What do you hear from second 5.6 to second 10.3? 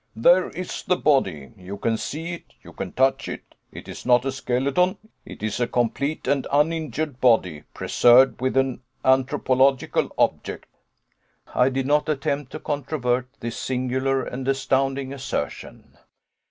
complete and uninjured body, preserved with an anthropological